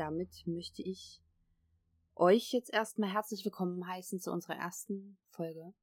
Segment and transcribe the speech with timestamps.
[0.00, 1.20] Damit möchte ich
[2.14, 5.74] euch jetzt erstmal herzlich willkommen heißen zu unserer ersten Folge.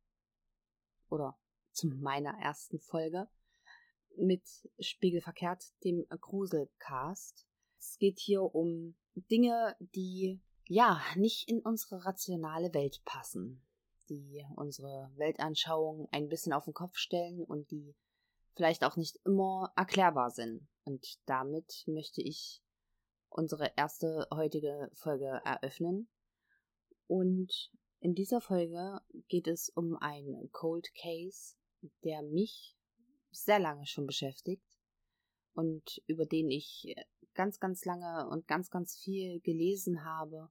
[1.12, 1.38] Oder
[1.72, 3.30] zu meiner ersten Folge
[4.16, 4.42] mit
[4.80, 7.46] Spiegelverkehrt, dem Gruselcast.
[7.78, 13.62] Es geht hier um Dinge, die ja nicht in unsere rationale Welt passen
[14.10, 17.94] die unsere Weltanschauung ein bisschen auf den Kopf stellen und die
[18.56, 20.68] vielleicht auch nicht immer erklärbar sind.
[20.86, 22.64] Und damit möchte ich
[23.38, 26.10] unsere erste heutige Folge eröffnen.
[27.08, 31.56] Und in dieser Folge geht es um einen Cold Case,
[32.04, 32.76] der mich
[33.32, 34.68] sehr lange schon beschäftigt
[35.54, 36.96] und über den ich
[37.34, 40.50] ganz, ganz lange und ganz, ganz viel gelesen habe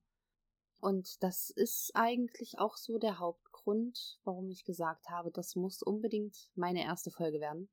[0.81, 6.51] und das ist eigentlich auch so der Hauptgrund, warum ich gesagt habe, das muss unbedingt
[6.55, 7.69] meine erste Folge werden.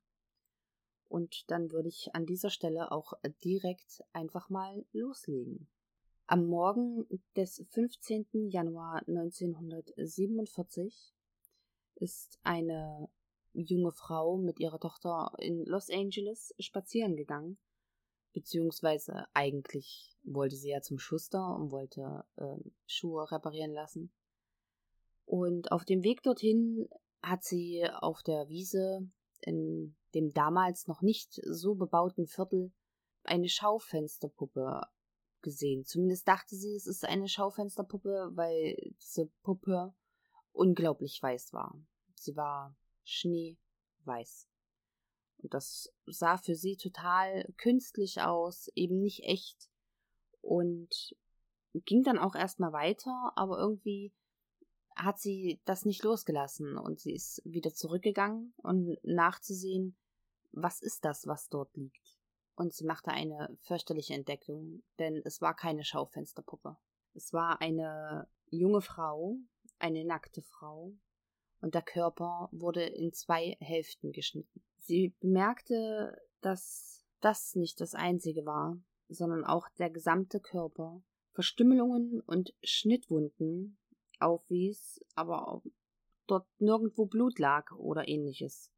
[1.08, 5.68] Und dann würde ich an dieser Stelle auch direkt einfach mal loslegen.
[6.26, 8.48] Am Morgen des 15.
[8.48, 11.14] Januar 1947
[11.96, 13.08] ist eine
[13.52, 17.58] junge Frau mit ihrer Tochter in Los Angeles spazieren gegangen
[18.34, 24.12] Beziehungsweise eigentlich wollte sie ja zum Schuster und wollte äh, Schuhe reparieren lassen.
[25.24, 26.88] Und auf dem Weg dorthin
[27.22, 29.08] hat sie auf der Wiese
[29.46, 32.72] in dem damals noch nicht so bebauten Viertel
[33.24, 34.82] eine Schaufensterpuppe
[35.42, 35.84] gesehen.
[35.84, 39.94] Zumindest dachte sie, es ist eine Schaufensterpuppe, weil diese Puppe
[40.52, 41.78] unglaublich weiß war.
[42.14, 44.48] Sie war schneeweiß.
[45.38, 49.68] Und das sah für sie total künstlich aus, eben nicht echt.
[50.40, 51.14] Und
[51.72, 54.12] ging dann auch erstmal weiter, aber irgendwie
[54.96, 59.96] hat sie das nicht losgelassen und sie ist wieder zurückgegangen um nachzusehen,
[60.52, 62.18] was ist das, was dort liegt.
[62.56, 66.76] Und sie machte eine fürchterliche Entdeckung, denn es war keine Schaufensterpuppe.
[67.14, 69.36] Es war eine junge Frau,
[69.78, 70.92] eine nackte Frau,
[71.60, 74.62] und der Körper wurde in zwei Hälften geschnitten.
[74.76, 78.78] Sie bemerkte, dass das nicht das einzige war,
[79.08, 83.78] sondern auch der gesamte Körper Verstümmelungen und Schnittwunden
[84.20, 85.62] aufwies, aber
[86.26, 88.70] dort nirgendwo Blut lag oder ähnliches.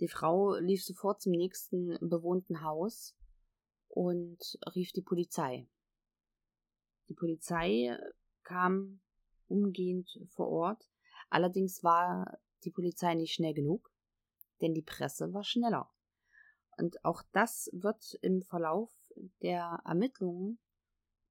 [0.00, 3.16] Die Frau lief sofort zum nächsten bewohnten Haus
[3.88, 5.68] und rief die Polizei.
[7.08, 7.96] Die Polizei
[8.42, 9.00] kam
[9.46, 10.90] umgehend vor Ort,
[11.30, 13.94] allerdings war die Polizei nicht schnell genug
[14.60, 15.90] denn die Presse war schneller.
[16.76, 18.90] Und auch das wird im Verlauf
[19.42, 20.58] der Ermittlungen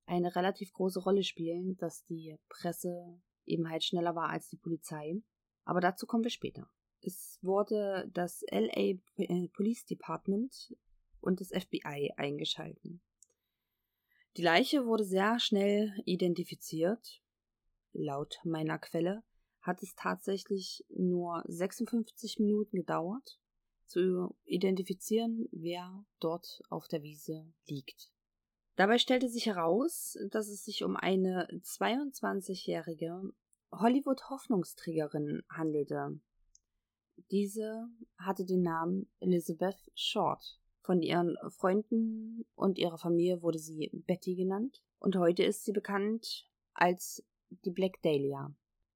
[0.05, 5.21] eine relativ große Rolle spielen, dass die Presse eben halt schneller war als die Polizei.
[5.65, 6.69] Aber dazu kommen wir später.
[7.01, 8.95] Es wurde das LA
[9.53, 10.75] Police Department
[11.19, 13.01] und das FBI eingeschalten.
[14.37, 17.21] Die Leiche wurde sehr schnell identifiziert.
[17.91, 19.23] Laut meiner Quelle
[19.61, 23.39] hat es tatsächlich nur 56 Minuten gedauert,
[23.85, 28.12] zu identifizieren, wer dort auf der Wiese liegt.
[28.75, 33.31] Dabei stellte sich heraus, dass es sich um eine 22-jährige
[33.71, 36.19] Hollywood-Hoffnungsträgerin handelte.
[37.29, 40.59] Diese hatte den Namen Elizabeth Short.
[40.81, 46.49] Von ihren Freunden und ihrer Familie wurde sie Betty genannt und heute ist sie bekannt
[46.73, 48.53] als die Black Dahlia.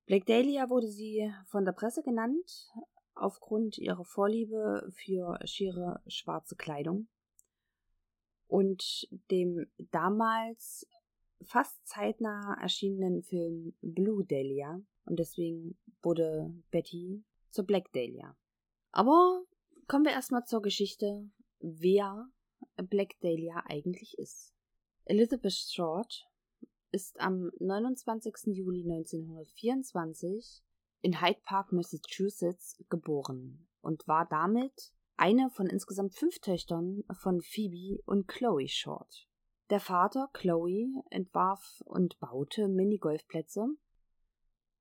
[0.07, 2.67] Black Dahlia wurde sie von der Presse genannt,
[3.13, 7.07] aufgrund ihrer Vorliebe für schiere schwarze Kleidung
[8.47, 10.87] und dem damals
[11.43, 18.35] fast zeitnah erschienenen Film Blue Dahlia und deswegen wurde Betty zur Black Dahlia.
[18.91, 19.43] Aber
[19.87, 21.29] kommen wir erstmal zur Geschichte,
[21.59, 22.29] wer
[22.89, 24.53] Black Dahlia eigentlich ist.
[25.05, 26.27] Elizabeth Short
[26.91, 28.55] ist am 29.
[28.55, 30.63] Juli 1924
[31.01, 38.01] in Hyde Park, Massachusetts geboren und war damit eine von insgesamt fünf Töchtern von Phoebe
[38.05, 39.27] und Chloe Short.
[39.69, 43.67] Der Vater, Chloe, entwarf und baute Minigolfplätze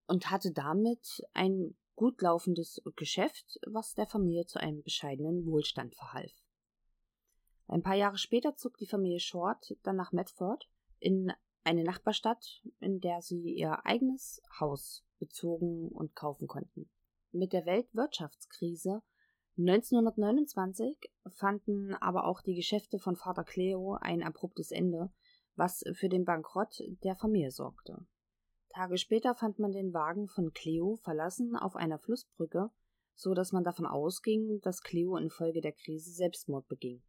[0.07, 6.33] und hatte damit ein gut laufendes Geschäft, was der Familie zu einem bescheidenen Wohlstand verhalf.
[7.67, 10.69] Ein paar Jahre später zog die Familie Short dann nach Medford
[11.01, 11.33] in
[11.65, 16.89] eine Nachbarstadt, in der sie ihr eigenes Haus bezogen und kaufen konnten.
[17.33, 19.03] Mit der Weltwirtschaftskrise
[19.59, 20.97] 1929
[21.33, 25.11] fanden aber auch die Geschäfte von Vater Cleo ein abruptes Ende,
[25.55, 28.07] was für den Bankrott der Familie sorgte.
[28.71, 32.71] Tage später fand man den Wagen von Cleo verlassen auf einer Flussbrücke
[33.17, 37.03] so dass man davon ausging, dass Cleo infolge der Krise Selbstmord beging.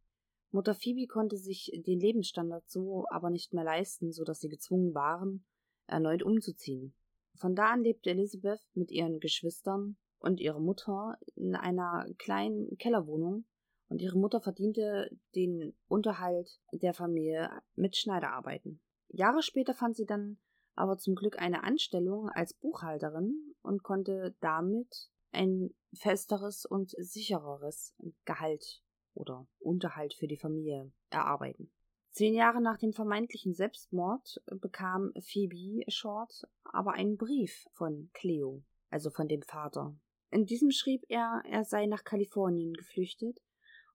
[0.50, 4.94] Mutter Phoebe konnte sich den Lebensstandard so aber nicht mehr leisten, so dass sie gezwungen
[4.94, 5.44] waren,
[5.86, 6.94] erneut umzuziehen.
[7.36, 13.44] Von da an lebte Elizabeth mit ihren Geschwistern und ihrer Mutter in einer kleinen Kellerwohnung
[13.88, 18.80] und ihre Mutter verdiente den Unterhalt der Familie mit Schneiderarbeiten.
[19.08, 20.38] Jahre später fand sie dann
[20.74, 27.94] aber zum Glück eine Anstellung als Buchhalterin und konnte damit ein festeres und sichereres
[28.24, 28.82] Gehalt
[29.14, 31.72] oder Unterhalt für die Familie erarbeiten.
[32.10, 39.10] Zehn Jahre nach dem vermeintlichen Selbstmord bekam Phoebe Short aber einen Brief von Cleo, also
[39.10, 39.96] von dem Vater.
[40.30, 43.40] In diesem schrieb er, er sei nach Kalifornien geflüchtet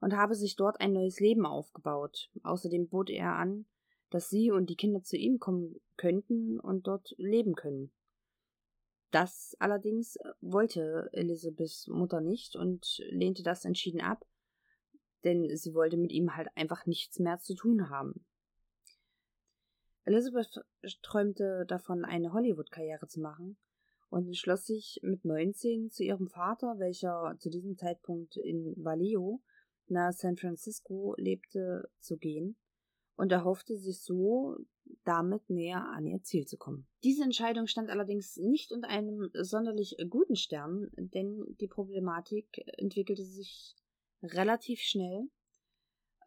[0.01, 2.31] und habe sich dort ein neues Leben aufgebaut.
[2.44, 3.65] Außerdem bot er an,
[4.09, 7.91] dass sie und die Kinder zu ihm kommen könnten und dort leben können.
[9.12, 14.25] Das allerdings wollte Elizabeths Mutter nicht und lehnte das entschieden ab,
[15.24, 18.25] denn sie wollte mit ihm halt einfach nichts mehr zu tun haben.
[20.06, 20.65] Elizabeth
[21.03, 23.56] träumte davon, eine Hollywood-Karriere zu machen
[24.13, 29.42] und entschloss sich mit 19 zu ihrem Vater, welcher zu diesem Zeitpunkt in Vallejo
[29.88, 32.56] nahe San Francisco lebte, zu gehen
[33.15, 34.56] und erhoffte sich so,
[35.04, 36.88] damit näher an ihr Ziel zu kommen.
[37.04, 43.75] Diese Entscheidung stand allerdings nicht unter einem sonderlich guten Stern, denn die Problematik entwickelte sich
[44.21, 45.24] relativ schnell.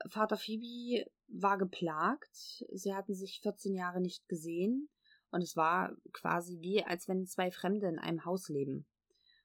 [0.09, 4.89] Vater Phoebe war geplagt, sie hatten sich 14 Jahre nicht gesehen
[5.31, 8.87] und es war quasi wie, als wenn zwei Fremde in einem Haus leben.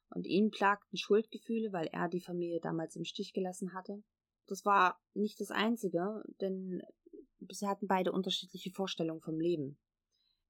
[0.10, 4.04] Und ihn plagten Schuldgefühle, weil er die Familie damals im Stich gelassen hatte.
[4.48, 6.81] Das war nicht das Einzige, denn
[7.50, 9.78] sie hatten beide unterschiedliche Vorstellungen vom Leben.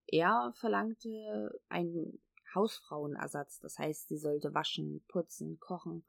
[0.07, 2.22] Er verlangte einen
[2.54, 6.04] Hausfrauenersatz, das heißt, sie sollte waschen, putzen, kochen,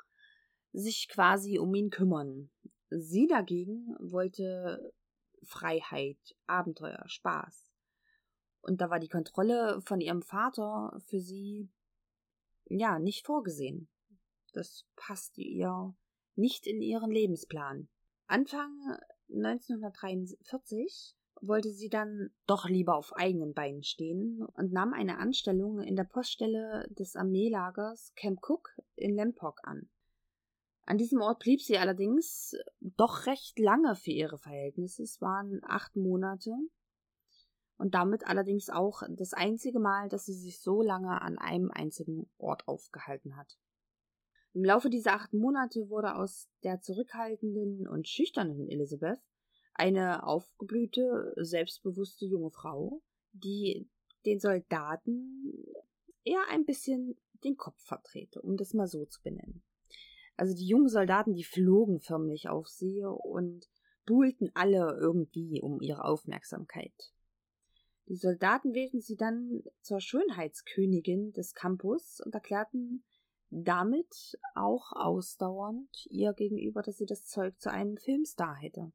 [0.72, 2.50] sich quasi um ihn kümmern.
[2.88, 4.92] Sie dagegen wollte
[5.44, 7.71] Freiheit, Abenteuer, Spaß.
[8.62, 11.68] Und da war die Kontrolle von ihrem Vater für sie
[12.66, 13.88] ja nicht vorgesehen.
[14.52, 15.94] Das passte ihr
[16.36, 17.88] nicht in ihren Lebensplan.
[18.26, 18.70] Anfang
[19.28, 25.96] 1943 wollte sie dann doch lieber auf eigenen Beinen stehen und nahm eine Anstellung in
[25.96, 29.88] der Poststelle des Armeelagers Camp Cook in Lempok an.
[30.84, 35.02] An diesem Ort blieb sie allerdings doch recht lange für ihre Verhältnisse.
[35.02, 36.56] Es waren acht Monate.
[37.78, 42.30] Und damit allerdings auch das einzige Mal, dass sie sich so lange an einem einzigen
[42.38, 43.58] Ort aufgehalten hat.
[44.54, 49.18] Im Laufe dieser acht Monate wurde aus der zurückhaltenden und schüchternen Elizabeth
[49.74, 53.02] eine aufgeblühte, selbstbewusste junge Frau,
[53.32, 53.88] die
[54.26, 55.64] den Soldaten
[56.24, 59.62] eher ein bisschen den Kopf vertrete, um das mal so zu benennen.
[60.36, 63.68] Also die jungen Soldaten, die flogen förmlich auf sie und
[64.06, 67.12] buhlten alle irgendwie um ihre Aufmerksamkeit.
[68.08, 73.04] Die Soldaten wählten sie dann zur Schönheitskönigin des Campus und erklärten
[73.50, 78.92] damit auch ausdauernd ihr gegenüber, dass sie das Zeug zu einem Filmstar hätte.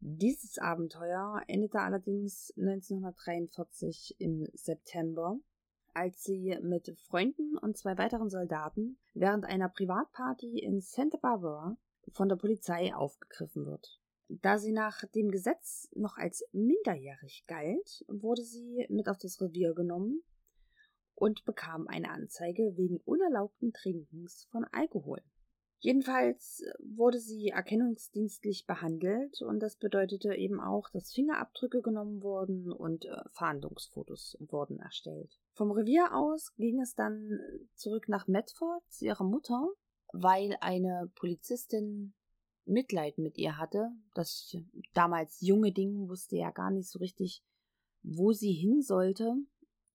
[0.00, 5.38] Dieses Abenteuer endete allerdings 1943 im September,
[5.94, 11.76] als sie mit Freunden und zwei weiteren Soldaten während einer Privatparty in Santa Barbara
[12.12, 13.99] von der Polizei aufgegriffen wird.
[14.32, 19.74] Da sie nach dem Gesetz noch als minderjährig galt, wurde sie mit auf das Revier
[19.74, 20.22] genommen
[21.16, 25.20] und bekam eine Anzeige wegen unerlaubten Trinkens von Alkohol.
[25.80, 33.06] Jedenfalls wurde sie erkennungsdienstlich behandelt und das bedeutete eben auch, dass Fingerabdrücke genommen wurden und
[33.06, 35.40] äh, Fahndungsfotos wurden erstellt.
[35.54, 37.40] Vom Revier aus ging es dann
[37.74, 39.68] zurück nach Medford zu ihrer Mutter,
[40.12, 42.14] weil eine Polizistin
[42.70, 43.90] Mitleid mit ihr hatte.
[44.14, 44.56] Das
[44.94, 47.42] damals junge Ding wusste ja gar nicht so richtig,
[48.02, 49.36] wo sie hin sollte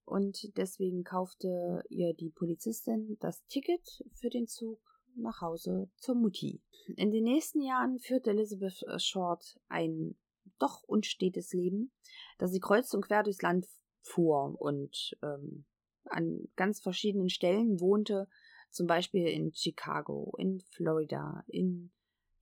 [0.05, 4.79] und deswegen kaufte ihr die Polizistin das Ticket für den Zug
[5.15, 6.62] nach Hause zur Mutti.
[6.96, 10.15] In den nächsten Jahren führte Elizabeth Short ein
[10.60, 11.91] doch unstetes Leben,
[12.38, 13.67] da sie kreuz und quer durchs Land
[14.01, 15.65] fuhr und ähm,
[16.05, 18.27] an ganz verschiedenen Stellen wohnte,
[18.70, 21.91] zum Beispiel in Chicago, in Florida, in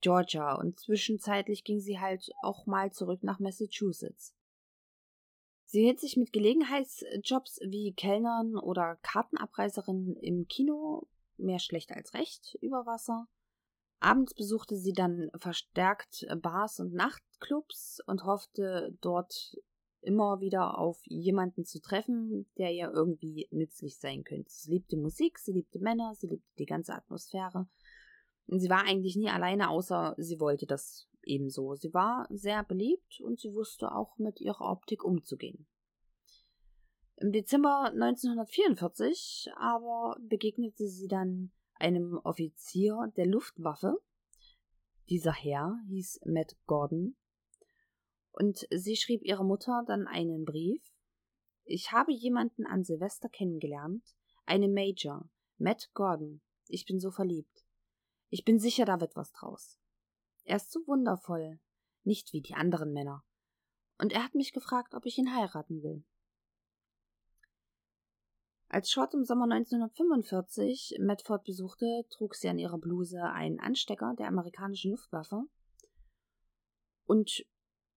[0.04, 4.34] Georgia und zwischenzeitlich ging sie halt auch mal zurück nach Massachusetts.
[5.64, 11.08] Sie hielt sich mit Gelegenheitsjobs wie Kellnern oder Kartenabreißerin im Kino
[11.38, 13.26] mehr schlecht als recht über Wasser.
[13.98, 19.56] Abends besuchte sie dann verstärkt Bars und Nachtclubs und hoffte dort
[20.02, 24.50] immer wieder auf jemanden zu treffen, der ihr irgendwie nützlich sein könnte.
[24.50, 27.66] Sie liebte Musik, sie liebte Männer, sie liebte die ganze Atmosphäre.
[28.46, 31.74] Sie war eigentlich nie alleine, außer sie wollte das ebenso.
[31.74, 35.66] Sie war sehr beliebt und sie wusste auch mit ihrer Optik umzugehen.
[37.16, 44.00] Im Dezember 1944 aber begegnete sie dann einem Offizier der Luftwaffe.
[45.08, 47.16] Dieser Herr hieß Matt Gordon.
[48.32, 50.82] Und sie schrieb ihrer Mutter dann einen Brief.
[51.64, 54.02] Ich habe jemanden an Silvester kennengelernt,
[54.44, 56.42] eine Major, Matt Gordon.
[56.66, 57.63] Ich bin so verliebt.
[58.34, 59.78] Ich bin sicher, da wird was draus.
[60.42, 61.60] Er ist so wundervoll,
[62.02, 63.24] nicht wie die anderen Männer.
[63.96, 66.04] Und er hat mich gefragt, ob ich ihn heiraten will.
[68.66, 74.26] Als Short im Sommer 1945 Medford besuchte, trug sie an ihrer Bluse einen Anstecker der
[74.26, 75.44] amerikanischen Luftwaffe
[77.04, 77.46] und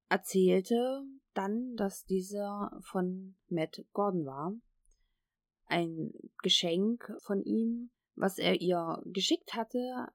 [0.08, 1.04] erzählte
[1.34, 4.54] dann, dass dieser von Matt Gordon war.
[5.66, 6.14] Ein
[6.44, 10.08] Geschenk von ihm, was er ihr geschickt hatte,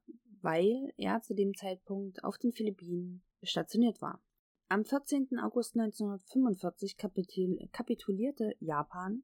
[0.43, 4.21] weil er zu dem Zeitpunkt auf den Philippinen stationiert war.
[4.69, 5.39] Am 14.
[5.41, 9.23] August 1945 kapitulierte Japan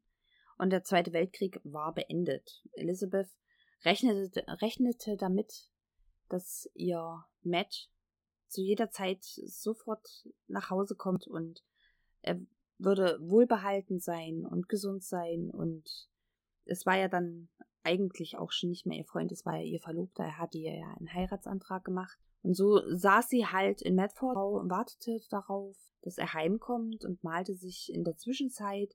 [0.59, 2.63] und der Zweite Weltkrieg war beendet.
[2.73, 3.29] Elizabeth
[3.85, 5.71] rechnete, rechnete damit,
[6.29, 7.89] dass ihr Matt
[8.47, 10.07] zu jeder Zeit sofort
[10.47, 11.65] nach Hause kommt und
[12.23, 12.41] er
[12.79, 16.09] würde wohlbehalten sein und gesund sein und
[16.65, 17.49] es war ja dann
[17.89, 20.77] eigentlich auch schon nicht mehr ihr Freund, es war ja ihr Verlobter, er hatte ihr
[20.77, 22.19] ja einen Heiratsantrag gemacht.
[22.43, 27.55] Und so saß sie halt in Medford und wartete darauf, dass er heimkommt und malte
[27.55, 28.95] sich in der Zwischenzeit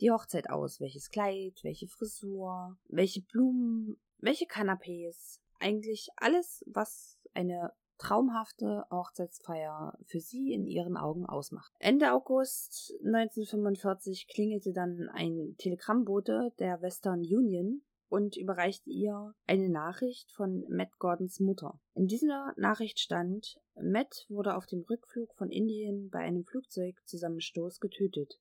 [0.00, 0.80] die Hochzeit aus.
[0.80, 5.38] Welches Kleid, welche Frisur, welche Blumen, welche Kanapés.
[5.60, 11.72] Eigentlich alles, was eine traumhafte Hochzeitsfeier für sie in ihren Augen ausmacht.
[11.78, 20.30] Ende August 1945 klingelte dann ein Telegrammbote der Western Union und überreichte ihr eine Nachricht
[20.32, 21.80] von Matt Gordons Mutter.
[21.94, 28.38] In dieser Nachricht stand, Matt wurde auf dem Rückflug von Indien bei einem Flugzeugzusammenstoß getötet.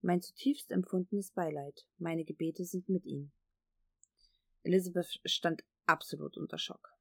[0.00, 1.86] Mein zutiefst empfundenes Beileid.
[1.98, 3.30] Meine Gebete sind mit ihm.
[4.62, 6.94] Elizabeth stand absolut unter Schock.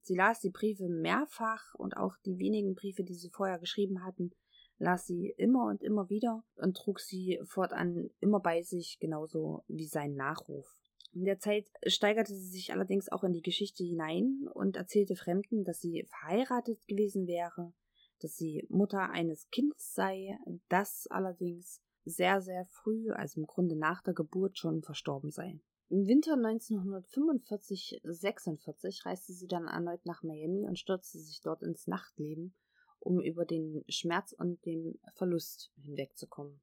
[0.00, 4.32] Sie las die Briefe mehrfach und auch die wenigen Briefe, die sie vorher geschrieben hatten,
[4.78, 9.86] las sie immer und immer wieder und trug sie fortan immer bei sich, genauso wie
[9.86, 10.79] sein Nachruf.
[11.12, 15.64] In der Zeit steigerte sie sich allerdings auch in die Geschichte hinein und erzählte Fremden,
[15.64, 17.72] dass sie verheiratet gewesen wäre,
[18.20, 20.38] dass sie Mutter eines Kindes sei,
[20.68, 25.60] das allerdings sehr, sehr früh, also im Grunde nach der Geburt schon verstorben sei.
[25.88, 32.54] Im Winter 1945-46 reiste sie dann erneut nach Miami und stürzte sich dort ins Nachtleben,
[33.00, 36.60] um über den Schmerz und den Verlust hinwegzukommen.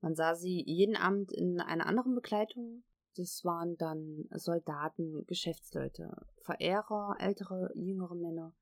[0.00, 2.84] Man sah sie jeden Abend in einer anderen Begleitung.
[3.16, 8.54] Das waren dann Soldaten, Geschäftsleute, Verehrer, ältere, jüngere Männer.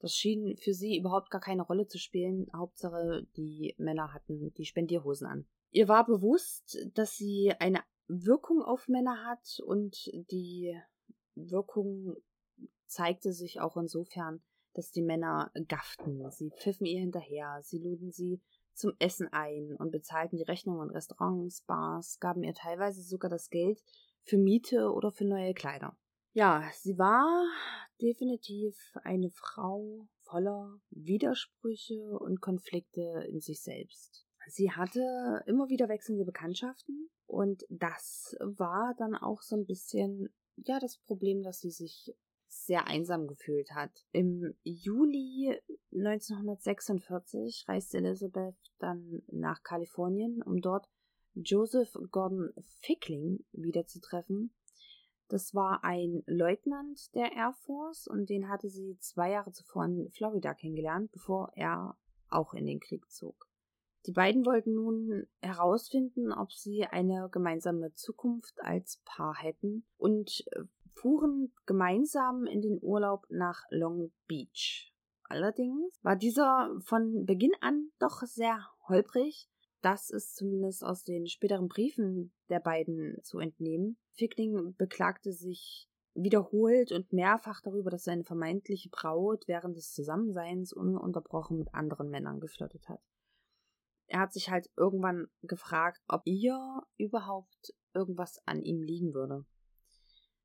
[0.00, 2.50] Das schien für sie überhaupt gar keine Rolle zu spielen.
[2.54, 5.46] Hauptsache, die Männer hatten die Spendierhosen an.
[5.70, 10.76] Ihr war bewusst, dass sie eine Wirkung auf Männer hat und die
[11.34, 12.16] Wirkung
[12.86, 14.42] zeigte sich auch insofern,
[14.74, 16.28] dass die Männer gafften.
[16.30, 18.40] Sie pfiffen ihr hinterher, sie luden sie
[18.74, 23.50] zum Essen ein und bezahlten die Rechnungen in Restaurants, Bars, gaben ihr teilweise sogar das
[23.50, 23.82] Geld
[24.22, 25.96] für Miete oder für neue Kleider.
[26.32, 27.44] Ja, sie war
[28.00, 34.26] definitiv eine Frau voller Widersprüche und Konflikte in sich selbst.
[34.46, 40.78] Sie hatte immer wieder wechselnde Bekanntschaften und das war dann auch so ein bisschen, ja,
[40.78, 42.14] das Problem, dass sie sich
[42.66, 43.90] sehr einsam gefühlt hat.
[44.12, 45.58] Im Juli
[45.92, 50.88] 1946 reiste Elizabeth dann nach Kalifornien, um dort
[51.34, 54.52] Joseph Gordon Fickling wiederzutreffen.
[55.28, 60.10] Das war ein Leutnant der Air Force und den hatte sie zwei Jahre zuvor in
[60.10, 61.96] Florida kennengelernt, bevor er
[62.28, 63.48] auch in den Krieg zog.
[64.06, 70.62] Die beiden wollten nun herausfinden, ob sie eine gemeinsame Zukunft als Paar hätten und äh,
[70.94, 74.94] fuhren gemeinsam in den Urlaub nach Long Beach.
[75.24, 79.48] Allerdings war dieser von Beginn an doch sehr holprig.
[79.80, 83.96] Das ist zumindest aus den späteren Briefen der beiden zu entnehmen.
[84.12, 91.58] Fickling beklagte sich wiederholt und mehrfach darüber, dass seine vermeintliche Braut während des Zusammenseins ununterbrochen
[91.58, 93.00] mit anderen Männern geflirtet hat
[94.10, 99.46] er hat sich halt irgendwann gefragt, ob ihr überhaupt irgendwas an ihm liegen würde.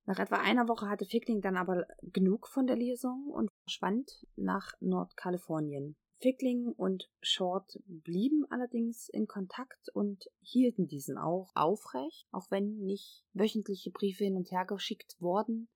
[0.06, 4.74] Nach etwa einer Woche hatte Fickling dann aber genug von der Lesung und verschwand nach
[4.80, 5.96] Nordkalifornien.
[6.20, 13.24] Fickling und Short blieben allerdings in Kontakt und hielten diesen auch aufrecht, auch wenn nicht
[13.34, 15.68] wöchentliche Briefe hin und her geschickt wurden,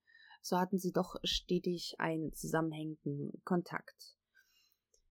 [0.42, 4.16] so hatten sie doch stetig einen zusammenhängenden Kontakt.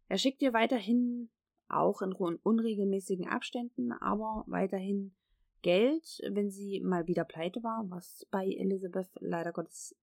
[0.06, 1.30] Er schickt ihr weiterhin
[1.68, 5.14] auch in unregelmäßigen Abständen, aber weiterhin
[5.62, 9.96] Geld, wenn sie mal wieder pleite war, was bei Elizabeth leider Gottes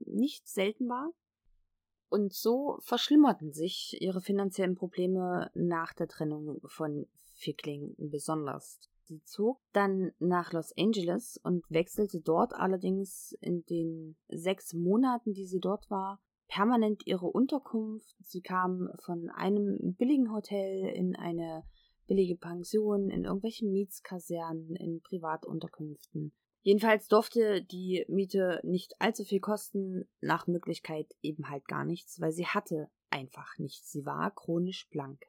[0.00, 1.12] nicht selten war.
[2.08, 8.80] Und so verschlimmerten sich ihre finanziellen Probleme nach der Trennung von Fickling besonders.
[9.04, 15.46] Sie zog dann nach Los Angeles und wechselte dort allerdings in den sechs Monaten, die
[15.46, 18.16] sie dort war, permanent ihre Unterkunft.
[18.20, 21.64] Sie kam von einem billigen Hotel in eine
[22.08, 26.32] billige Pension, in irgendwelchen Mietskasernen, in Privatunterkünften.
[26.62, 32.32] Jedenfalls durfte die Miete nicht allzu viel kosten, nach Möglichkeit eben halt gar nichts, weil
[32.32, 33.92] sie hatte einfach nichts.
[33.92, 35.24] Sie war chronisch blank.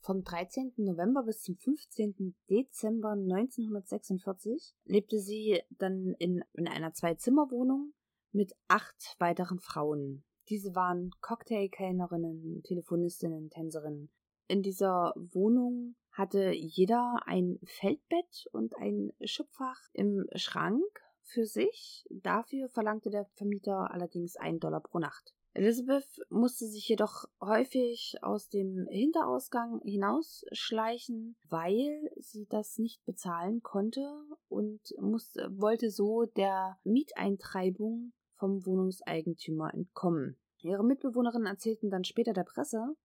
[0.00, 0.72] Vom 13.
[0.76, 2.34] November bis zum 15.
[2.48, 7.92] Dezember 1946 lebte sie dann in, in einer Zwei-Zimmer-Wohnung
[8.32, 10.24] mit acht weiteren Frauen.
[10.48, 14.10] Diese waren Cocktailkellnerinnen, Telefonistinnen, Tänzerinnen.
[14.48, 20.82] In dieser Wohnung hatte jeder ein Feldbett und ein Schubfach im Schrank
[21.20, 22.06] für sich.
[22.10, 25.34] Dafür verlangte der Vermieter allerdings einen Dollar pro Nacht.
[25.52, 34.08] Elizabeth musste sich jedoch häufig aus dem Hinterausgang hinausschleichen, weil sie das nicht bezahlen konnte
[34.48, 40.38] und musste, wollte so der Mieteintreibung vom Wohnungseigentümer entkommen.
[40.60, 42.96] Ihre Mitbewohnerinnen erzählten dann später der Presse,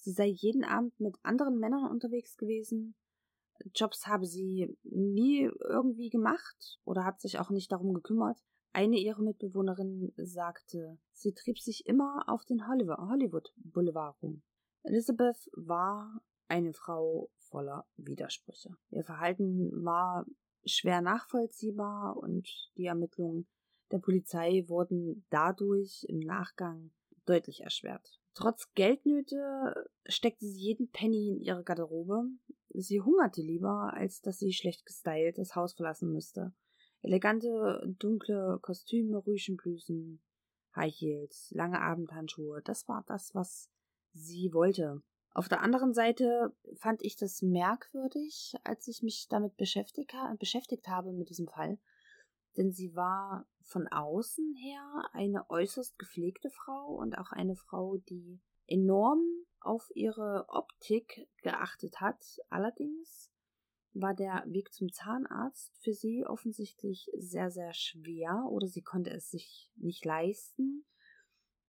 [0.00, 2.94] sie sei jeden Abend mit anderen Männern unterwegs gewesen.
[3.74, 8.38] Jobs habe sie nie irgendwie gemacht oder hat sich auch nicht darum gekümmert.
[8.72, 14.42] Eine ihrer Mitbewohnerinnen sagte, sie trieb sich immer auf den Hollywood Boulevard rum.
[14.82, 18.76] Elizabeth war eine Frau voller Widersprüche.
[18.90, 20.24] Ihr Verhalten war
[20.64, 23.46] schwer nachvollziehbar und die Ermittlungen
[23.90, 26.92] der Polizei wurden dadurch im Nachgang
[27.26, 28.19] deutlich erschwert.
[28.34, 32.24] Trotz Geldnöte steckte sie jeden Penny in ihre Garderobe.
[32.68, 36.54] Sie hungerte lieber, als dass sie schlecht gestylt das Haus verlassen müsste.
[37.02, 40.22] Elegante, dunkle Kostüme, Rüschenblüsen,
[40.76, 43.70] High Heels, lange Abendhandschuhe, das war das, was
[44.12, 45.02] sie wollte.
[45.32, 51.12] Auf der anderen Seite fand ich das merkwürdig, als ich mich damit beschäftigt, beschäftigt habe
[51.12, 51.78] mit diesem Fall,
[52.56, 58.40] denn sie war von außen her eine äußerst gepflegte Frau und auch eine Frau, die
[58.66, 59.22] enorm
[59.60, 62.40] auf ihre Optik geachtet hat.
[62.48, 63.30] Allerdings
[63.92, 69.30] war der Weg zum Zahnarzt für sie offensichtlich sehr, sehr schwer oder sie konnte es
[69.30, 70.86] sich nicht leisten,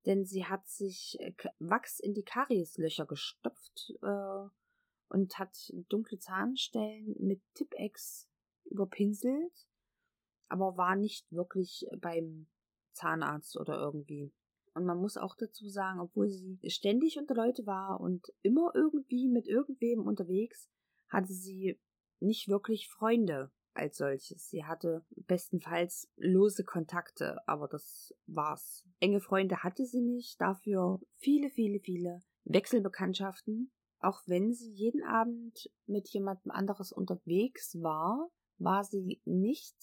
[0.05, 4.49] denn sie hat sich äh, Wachs in die Karieslöcher gestopft äh,
[5.09, 8.29] und hat dunkle Zahnstellen mit Tippex
[8.65, 9.67] überpinselt
[10.51, 12.47] aber war nicht wirklich beim
[12.93, 14.33] Zahnarzt oder irgendwie.
[14.73, 19.27] Und man muss auch dazu sagen, obwohl sie ständig unter Leute war und immer irgendwie
[19.27, 20.69] mit irgendwem unterwegs,
[21.09, 21.79] hatte sie
[22.19, 24.49] nicht wirklich Freunde als solches.
[24.49, 28.85] Sie hatte bestenfalls lose Kontakte, aber das war's.
[28.99, 33.71] Enge Freunde hatte sie nicht, dafür viele, viele, viele Wechselbekanntschaften.
[33.99, 39.77] Auch wenn sie jeden Abend mit jemandem anderes unterwegs war, war sie nicht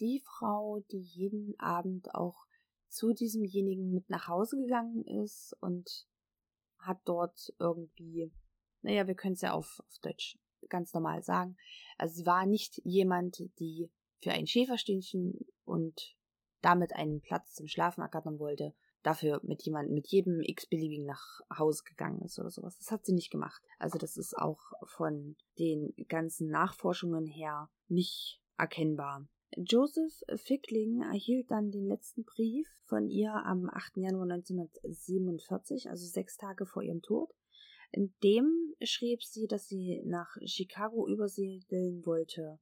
[0.00, 2.46] die Frau, die jeden Abend auch
[2.88, 6.06] zu diesemjenigen mit nach Hause gegangen ist und
[6.78, 8.30] hat dort irgendwie,
[8.82, 11.56] naja, wir können es ja auf, auf Deutsch ganz normal sagen.
[11.98, 13.90] Also sie war nicht jemand, die
[14.22, 16.16] für ein Schäferstündchen und
[16.62, 21.82] damit einen Platz zum Schlafen ergattern wollte, dafür mit jemandem, mit jedem x-beliebigen nach Hause
[21.84, 22.78] gegangen ist oder sowas.
[22.78, 23.62] Das hat sie nicht gemacht.
[23.78, 29.26] Also das ist auch von den ganzen Nachforschungen her nicht erkennbar.
[29.56, 33.96] Joseph Fickling erhielt dann den letzten Brief von ihr am 8.
[33.96, 37.30] Januar 1947, also sechs Tage vor ihrem Tod.
[37.92, 42.58] In dem schrieb sie, dass sie nach Chicago übersiedeln wollte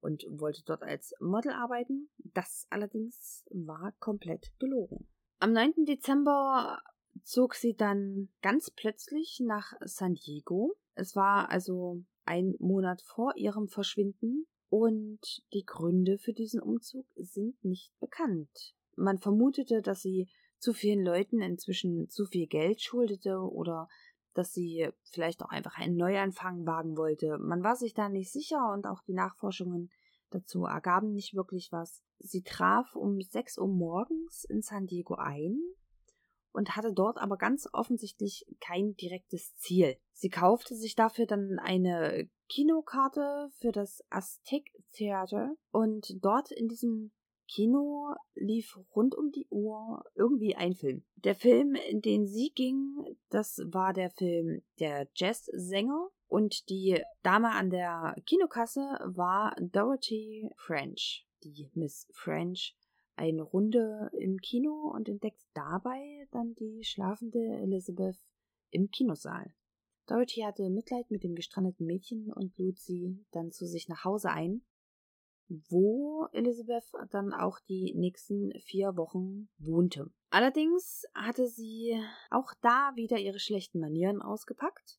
[0.00, 2.10] und wollte dort als Model arbeiten.
[2.18, 5.08] Das allerdings war komplett gelogen.
[5.38, 5.86] Am 9.
[5.86, 6.82] Dezember
[7.22, 10.76] zog sie dann ganz plötzlich nach San Diego.
[10.94, 15.20] Es war also ein Monat vor ihrem Verschwinden und
[15.52, 18.74] die Gründe für diesen Umzug sind nicht bekannt.
[18.96, 23.88] Man vermutete, dass sie zu vielen Leuten inzwischen zu viel Geld schuldete oder
[24.34, 27.38] dass sie vielleicht auch einfach einen Neuanfang wagen wollte.
[27.38, 29.90] Man war sich da nicht sicher und auch die Nachforschungen
[30.30, 32.02] dazu ergaben nicht wirklich was.
[32.18, 35.58] Sie traf um 6 Uhr morgens in San Diego ein
[36.52, 39.96] und hatte dort aber ganz offensichtlich kein direktes Ziel.
[40.12, 47.12] Sie kaufte sich dafür dann eine Kinokarte für das Aztec Theater und dort in diesem
[47.48, 51.04] Kino lief rund um die Uhr irgendwie ein Film.
[51.16, 57.50] Der Film, in den sie ging, das war der Film Der Jazzsänger und die Dame
[57.52, 61.26] an der Kinokasse war Dorothy French.
[61.44, 62.76] Die Miss French
[63.14, 68.18] eine Runde im Kino und entdeckt dabei dann die schlafende Elizabeth
[68.70, 69.54] im Kinosaal.
[70.06, 74.30] Dorothy hatte Mitleid mit dem gestrandeten Mädchen und lud sie dann zu sich nach Hause
[74.30, 74.62] ein,
[75.48, 80.10] wo Elizabeth dann auch die nächsten vier Wochen wohnte.
[80.30, 84.98] Allerdings hatte sie auch da wieder ihre schlechten Manieren ausgepackt.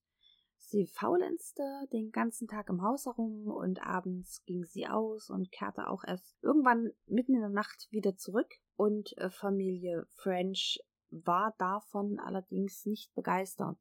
[0.58, 5.88] Sie faulenzte den ganzen Tag im Haus herum und abends ging sie aus und kehrte
[5.88, 8.54] auch erst irgendwann mitten in der Nacht wieder zurück.
[8.76, 13.80] Und äh, Familie French war davon allerdings nicht begeistert.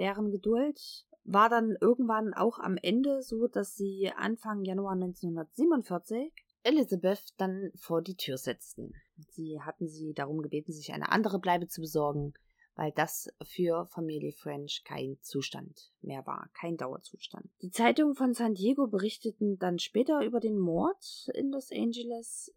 [0.00, 6.32] Deren Geduld war dann irgendwann auch am Ende so, dass sie Anfang Januar 1947
[6.62, 8.94] Elizabeth dann vor die Tür setzten.
[9.28, 12.32] Sie hatten sie darum gebeten, sich eine andere Bleibe zu besorgen,
[12.76, 17.50] weil das für Familie French kein Zustand mehr war, kein Dauerzustand.
[17.60, 22.54] Die Zeitungen von San Diego berichteten dann später über den Mord in Los Angeles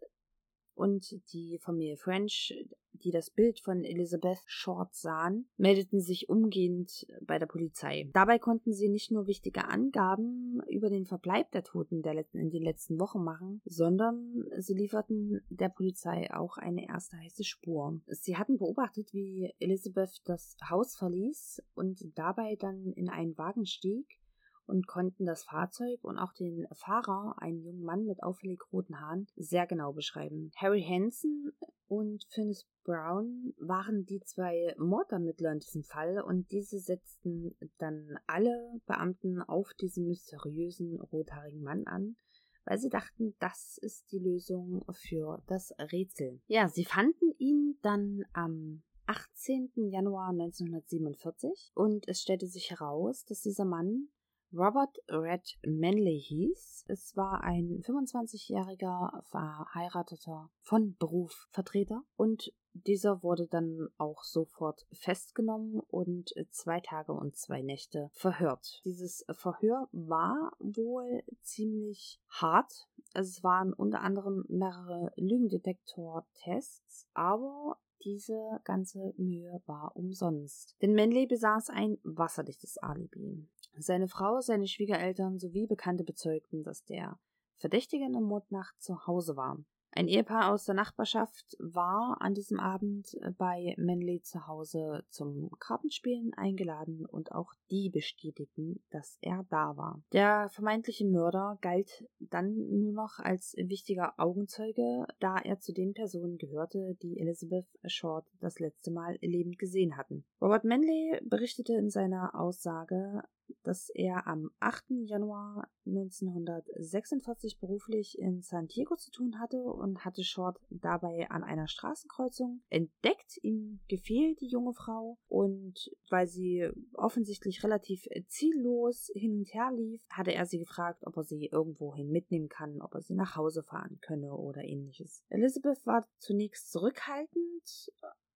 [0.74, 2.54] und die Familie French,
[3.02, 8.10] die das Bild von Elizabeth Short sahen, meldeten sich umgehend bei der Polizei.
[8.12, 12.62] Dabei konnten sie nicht nur wichtige Angaben über den Verbleib der Toten der in den
[12.62, 18.00] letzten Wochen machen, sondern sie lieferten der Polizei auch eine erste heiße Spur.
[18.06, 24.18] Sie hatten beobachtet, wie Elizabeth das Haus verließ und dabei dann in einen Wagen stieg,
[24.66, 29.26] und konnten das Fahrzeug und auch den Fahrer, einen jungen Mann mit auffällig roten Haaren,
[29.36, 30.50] sehr genau beschreiben.
[30.56, 31.52] Harry Hansen
[31.86, 38.80] und Finis Brown waren die zwei Mordermittler in diesem Fall und diese setzten dann alle
[38.86, 42.16] Beamten auf diesen mysteriösen rothaarigen Mann an,
[42.64, 46.40] weil sie dachten, das ist die Lösung für das Rätsel.
[46.46, 49.72] Ja, sie fanden ihn dann am 18.
[49.90, 54.08] Januar 1947 und es stellte sich heraus, dass dieser Mann
[54.52, 56.84] Robert Red Manley hieß.
[56.88, 65.80] Es war ein 25-jähriger verheirateter von Beruf Vertreter und dieser wurde dann auch sofort festgenommen
[65.80, 68.82] und zwei Tage und zwei Nächte verhört.
[68.84, 72.88] Dieses Verhör war wohl ziemlich hart.
[73.14, 80.76] Es waren unter anderem mehrere Lügendetektor-Tests, aber diese ganze Mühe war umsonst.
[80.82, 83.48] Denn Manley besaß ein wasserdichtes Alibi.
[83.78, 87.18] Seine Frau, seine Schwiegereltern sowie Bekannte bezeugten, dass der
[87.56, 89.58] Verdächtige in der Mordnacht zu Hause war.
[89.96, 95.50] Ein Ehepaar aus der Nachbarschaft war an diesem Abend äh, bei Manley zu Hause zum
[95.60, 100.02] Kartenspielen eingeladen und auch die bestätigten, dass er da war.
[100.12, 106.38] Der vermeintliche Mörder galt dann nur noch als wichtiger Augenzeuge, da er zu den Personen
[106.38, 110.24] gehörte, die Elizabeth Short das letzte Mal lebend gesehen hatten.
[110.40, 113.22] Robert Manley berichtete in seiner Aussage,
[113.62, 114.84] dass er am 8.
[115.06, 121.68] Januar 1946 beruflich in San Diego zu tun hatte und hatte Short dabei an einer
[121.68, 123.38] Straßenkreuzung entdeckt.
[123.42, 130.02] Ihm gefiel die junge Frau und weil sie offensichtlich relativ ziellos hin und her lief,
[130.10, 133.62] hatte er sie gefragt, ob er sie irgendwohin mitnehmen kann, ob er sie nach Hause
[133.62, 135.24] fahren könne oder ähnliches.
[135.28, 137.92] Elizabeth war zunächst zurückhaltend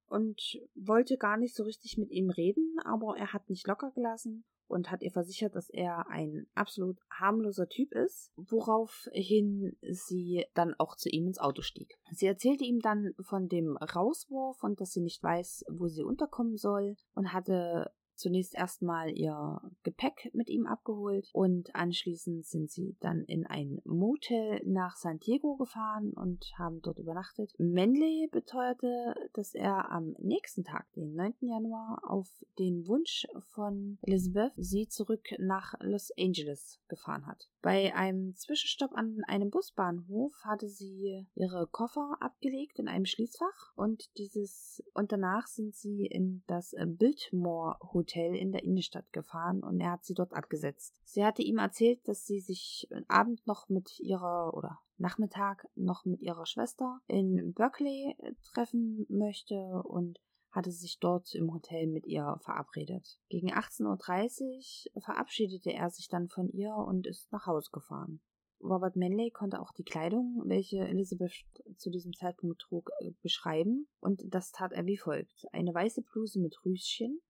[0.07, 4.45] und wollte gar nicht so richtig mit ihm reden, aber er hat nicht locker gelassen
[4.69, 10.97] und hat ihr versichert, dass er ein absolut harmloser Typ ist, woraufhin sie dann auch
[10.97, 11.99] zu ihm ins Auto stieg.
[12.13, 16.57] Sie erzählte ihm dann von dem Rauswurf und dass sie nicht weiß, wo sie unterkommen
[16.57, 23.25] soll und hatte zunächst erstmal ihr Gepäck mit ihm abgeholt und anschließend sind sie dann
[23.25, 27.53] in ein Motel nach San Diego gefahren und haben dort übernachtet.
[27.59, 31.35] Manley beteuerte, dass er am nächsten Tag, den 9.
[31.41, 32.29] Januar, auf
[32.59, 37.49] den Wunsch von Elizabeth sie zurück nach Los Angeles gefahren hat.
[37.61, 44.17] Bei einem Zwischenstopp an einem Busbahnhof hatte sie ihre Koffer abgelegt in einem Schließfach und
[44.17, 49.93] dieses und danach sind sie in das Biltmore Hotel in der Innenstadt gefahren und er
[49.93, 51.01] hat sie dort abgesetzt.
[51.05, 56.21] Sie hatte ihm erzählt, dass sie sich Abend noch mit ihrer oder Nachmittag noch mit
[56.21, 60.19] ihrer Schwester in Berkeley äh, treffen möchte und
[60.59, 63.21] hatte sich dort im Hotel mit ihr verabredet.
[63.29, 68.21] Gegen 18.30 Uhr verabschiedete er sich dann von ihr und ist nach Hause gefahren.
[68.61, 71.45] Robert Manley konnte auch die Kleidung, welche Elizabeth
[71.77, 75.47] zu diesem Zeitpunkt trug, äh, beschreiben, und das tat er wie folgt.
[75.53, 77.21] Eine weiße Bluse mit Rüschen,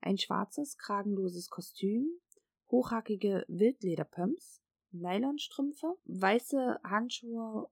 [0.00, 2.06] ein schwarzes, kragenloses Kostüm,
[2.70, 4.62] hochhackige Wildlederpumps,
[4.92, 7.68] Nylonstrümpfe, weiße Handschuhe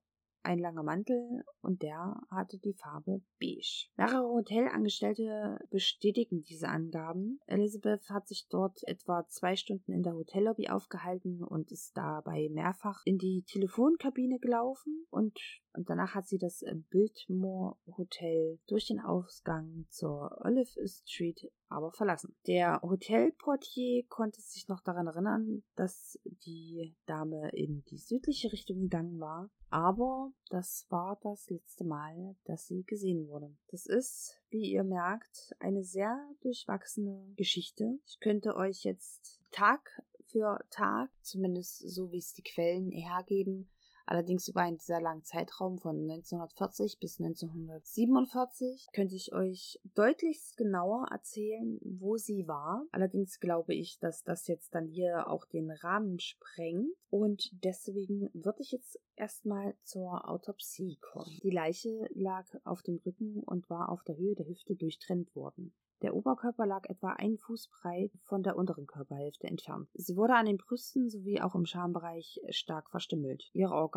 [0.47, 3.89] ein langer Mantel und der hatte die Farbe beige.
[3.97, 7.41] Mehrere Hotelangestellte bestätigen diese Angaben.
[7.47, 13.03] Elizabeth hat sich dort etwa zwei Stunden in der Hotellobby aufgehalten und ist dabei mehrfach
[13.05, 15.39] in die Telefonkabine gelaufen und
[15.77, 22.35] und danach hat sie das Biltmore Hotel durch den Ausgang zur Olive Street aber verlassen.
[22.47, 29.19] Der Hotelportier konnte sich noch daran erinnern, dass die Dame in die südliche Richtung gegangen
[29.19, 33.57] war, aber das war das letzte Mal, dass sie gesehen wurde.
[33.69, 37.99] Das ist, wie ihr merkt, eine sehr durchwachsene Geschichte.
[38.07, 43.69] Ich könnte euch jetzt Tag für Tag, zumindest so wie es die Quellen hergeben,
[44.07, 51.09] Allerdings über einen sehr langen Zeitraum von 1940 bis 1947 könnte ich euch deutlichst genauer
[51.11, 52.87] erzählen, wo sie war.
[52.93, 56.95] Allerdings glaube ich, dass das jetzt dann hier auch den Rahmen sprengt.
[57.11, 61.39] Und deswegen würde ich jetzt erstmal zur Autopsie kommen.
[61.43, 65.75] Die Leiche lag auf dem Rücken und war auf der Höhe der Hüfte durchtrennt worden.
[66.03, 69.89] Der Oberkörper lag etwa einen Fuß breit von der unteren Körperhälfte entfernt.
[69.95, 73.49] Sie wurde an den Brüsten sowie auch im Schambereich stark verstümmelt.
[73.55, 73.96] Ihre Organe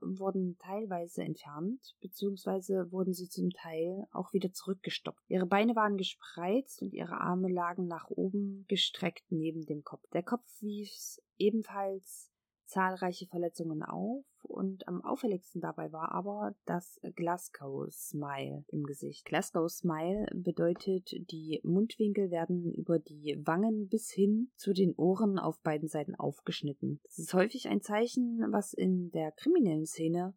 [0.00, 5.22] wurden teilweise entfernt, beziehungsweise wurden sie zum Teil auch wieder zurückgestoppt.
[5.28, 10.08] Ihre Beine waren gespreizt und ihre Arme lagen nach oben gestreckt neben dem Kopf.
[10.12, 12.30] Der Kopf wies ebenfalls
[12.68, 19.24] zahlreiche Verletzungen auf und am auffälligsten dabei war aber das Glasgow Smile im Gesicht.
[19.24, 25.58] Glasgow Smile bedeutet, die Mundwinkel werden über die Wangen bis hin zu den Ohren auf
[25.60, 27.00] beiden Seiten aufgeschnitten.
[27.04, 30.34] Das ist häufig ein Zeichen, was in der kriminellen Szene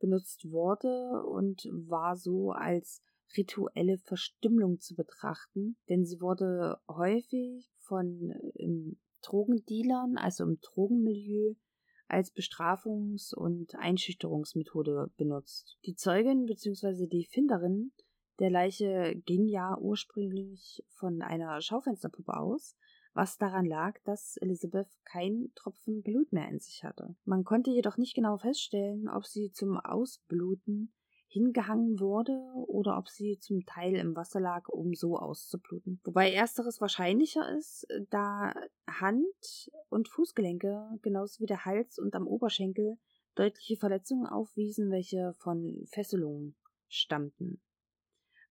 [0.00, 3.02] benutzt wurde und war so als
[3.36, 11.54] rituelle Verstümmelung zu betrachten, denn sie wurde häufig von ähm, Drogendealern, also im Drogenmilieu,
[12.14, 15.78] als Bestrafungs- und Einschüchterungsmethode benutzt.
[15.84, 17.06] Die Zeugin bzw.
[17.06, 17.92] die Finderin
[18.40, 22.76] der Leiche ging ja ursprünglich von einer Schaufensterpuppe aus,
[23.12, 27.14] was daran lag, dass Elizabeth kein Tropfen Blut mehr in sich hatte.
[27.24, 30.92] Man konnte jedoch nicht genau feststellen, ob sie zum Ausbluten
[31.28, 32.32] hingehangen wurde
[32.66, 36.00] oder ob sie zum Teil im Wasser lag, um so auszubluten.
[36.04, 38.54] Wobei ersteres wahrscheinlicher ist, da
[39.00, 42.98] Hand- und Fußgelenke genauso wie der Hals und am Oberschenkel
[43.34, 46.56] deutliche Verletzungen aufwiesen, welche von Fesselungen
[46.88, 47.60] stammten.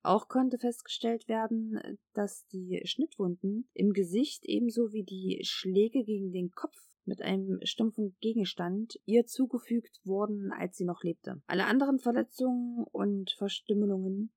[0.01, 1.79] Auch konnte festgestellt werden,
[2.13, 6.75] dass die Schnittwunden im Gesicht ebenso wie die Schläge gegen den Kopf
[7.06, 11.41] mit einem stumpfen Gegenstand ihr zugefügt wurden, als sie noch lebte.
[11.47, 14.34] Alle anderen Verletzungen und Verstümmelungen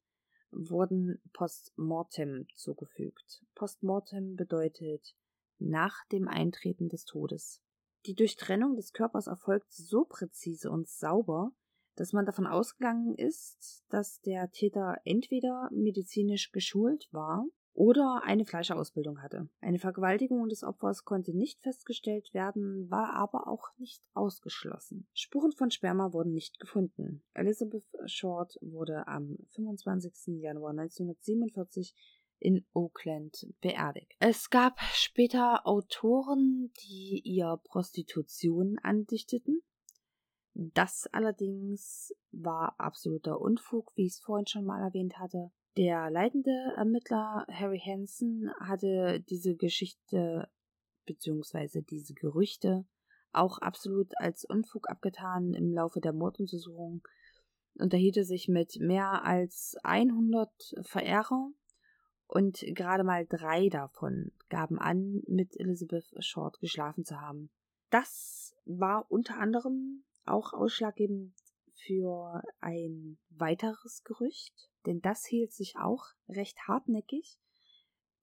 [0.51, 3.45] wurden postmortem zugefügt.
[3.55, 5.17] Postmortem bedeutet
[5.59, 7.61] nach dem Eintreten des Todes.
[8.07, 11.51] Die Durchtrennung des Körpers erfolgt so präzise und sauber,
[11.97, 19.23] dass man davon ausgegangen ist, dass der Täter entweder medizinisch geschult war oder eine Fleischausbildung
[19.23, 19.49] hatte.
[19.61, 25.07] Eine Vergewaltigung des Opfers konnte nicht festgestellt werden, war aber auch nicht ausgeschlossen.
[25.13, 27.23] Spuren von Sperma wurden nicht gefunden.
[27.35, 30.41] Elizabeth Short wurde am 25.
[30.41, 31.95] Januar 1947
[32.39, 34.15] in Oakland beerdigt.
[34.19, 39.63] Es gab später Autoren, die ihr Prostitution andichteten.
[40.55, 45.51] Das allerdings war absoluter Unfug, wie ich es vorhin schon mal erwähnt hatte.
[45.77, 50.49] Der leitende Ermittler Harry Hansen hatte diese Geschichte
[51.05, 51.83] bzw.
[51.83, 52.87] diese Gerüchte
[53.33, 57.03] auch absolut als Unfug abgetan im Laufe der Morduntersuchung,
[57.79, 60.51] unterhielt er sich mit mehr als 100
[60.83, 61.51] Verehrer
[62.27, 67.51] und gerade mal drei davon gaben an, mit Elizabeth Short geschlafen zu haben.
[67.91, 71.35] Das war unter anderem auch ausschlaggebend
[71.75, 77.39] für ein weiteres Gerücht, denn das hielt sich auch recht hartnäckig,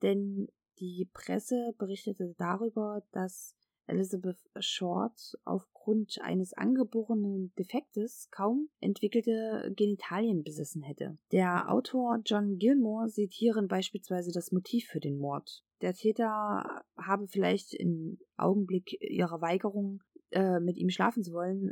[0.02, 0.48] denn
[0.80, 3.56] die Presse berichtete darüber, dass
[3.88, 11.18] Elizabeth Short aufgrund eines angeborenen Defektes kaum entwickelte Genitalien besessen hätte.
[11.32, 15.64] Der Autor John Gilmore sieht hierin beispielsweise das Motiv für den Mord.
[15.82, 21.72] Der Täter habe vielleicht im Augenblick ihrer Weigerung äh, mit ihm schlafen zu wollen,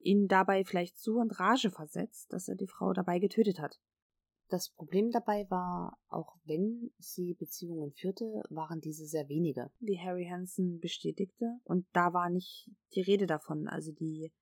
[0.00, 3.78] ihn dabei vielleicht so in Rage versetzt, dass er die Frau dabei getötet hat.
[4.50, 9.70] Das Problem dabei war, auch wenn sie Beziehungen führte, waren diese sehr wenige.
[9.78, 11.60] Wie Harry Hansen bestätigte.
[11.62, 13.68] Und da war nicht die Rede davon.
[13.68, 14.32] Also die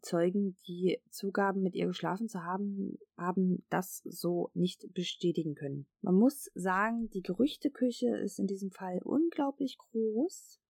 [0.00, 5.86] Zeugen, die zugaben, mit ihr geschlafen zu haben, haben das so nicht bestätigen können.
[6.00, 10.60] Man muss sagen, die Gerüchteküche ist in diesem Fall unglaublich groß,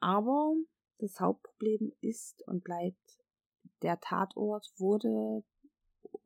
[0.00, 0.56] aber
[0.98, 3.22] das Hauptproblem ist und bleibt,
[3.82, 5.44] der Tatort wurde,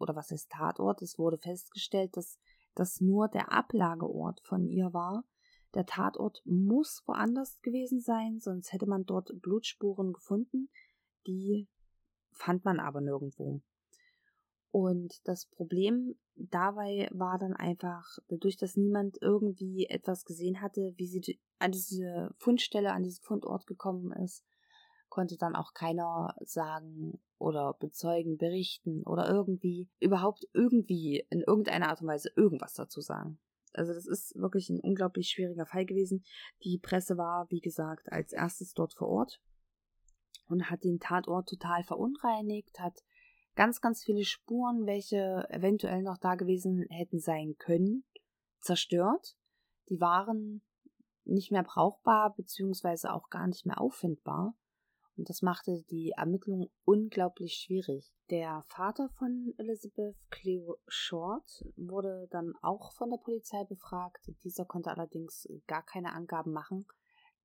[0.00, 1.02] oder was ist Tatort?
[1.02, 2.38] Es wurde festgestellt, dass
[2.74, 5.24] das nur der Ablageort von ihr war.
[5.74, 10.68] Der Tatort muss woanders gewesen sein, sonst hätte man dort Blutspuren gefunden,
[11.26, 11.68] die
[12.32, 13.60] fand man aber nirgendwo.
[14.72, 21.06] Und das Problem dabei war dann einfach, dadurch, dass niemand irgendwie etwas gesehen hatte, wie
[21.06, 24.44] sie an diese Fundstelle, an diesen Fundort gekommen ist,
[25.08, 32.02] konnte dann auch keiner sagen oder bezeugen, berichten oder irgendwie, überhaupt irgendwie in irgendeiner Art
[32.02, 33.40] und Weise irgendwas dazu sagen.
[33.72, 36.24] Also das ist wirklich ein unglaublich schwieriger Fall gewesen.
[36.64, 39.40] Die Presse war, wie gesagt, als erstes dort vor Ort
[40.48, 43.04] und hat den Tatort total verunreinigt, hat
[43.54, 48.04] ganz, ganz viele Spuren, welche eventuell noch da gewesen hätten sein können,
[48.60, 49.36] zerstört.
[49.88, 50.62] Die waren
[51.24, 54.54] nicht mehr brauchbar, beziehungsweise auch gar nicht mehr auffindbar.
[55.20, 58.10] Und das machte die Ermittlung unglaublich schwierig.
[58.30, 64.32] Der Vater von Elizabeth, Cleo Short, wurde dann auch von der Polizei befragt.
[64.44, 66.86] Dieser konnte allerdings gar keine Angaben machen,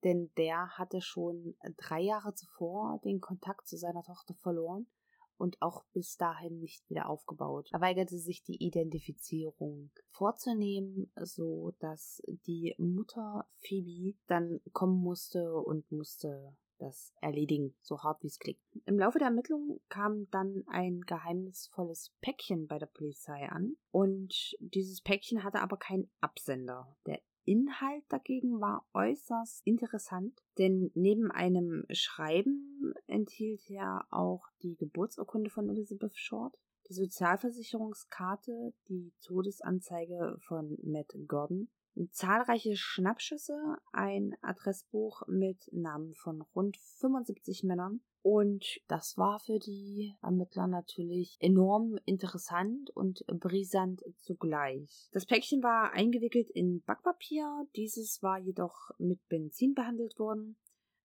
[0.05, 4.87] denn der hatte schon drei Jahre zuvor den Kontakt zu seiner Tochter verloren
[5.35, 7.67] und auch bis dahin nicht wieder aufgebaut.
[7.73, 15.91] Er weigerte sich die Identifizierung vorzunehmen, so dass die Mutter Phoebe dann kommen musste und
[15.91, 18.59] musste das erledigen, so hart wie es klingt.
[18.85, 25.01] Im Laufe der Ermittlungen kam dann ein geheimnisvolles Päckchen bei der Polizei an und dieses
[25.01, 26.95] Päckchen hatte aber keinen Absender.
[27.05, 35.51] Der Inhalt dagegen war äußerst interessant, denn neben einem Schreiben enthielt er auch die Geburtsurkunde
[35.51, 36.57] von Elizabeth Short,
[36.89, 41.69] die Sozialversicherungskarte, die Todesanzeige von Matt Gordon,
[42.11, 48.01] zahlreiche Schnappschüsse, ein Adressbuch mit Namen von rund 75 Männern.
[48.21, 55.09] Und das war für die Ermittler natürlich enorm interessant und brisant zugleich.
[55.11, 60.57] Das Päckchen war eingewickelt in Backpapier, dieses war jedoch mit Benzin behandelt worden,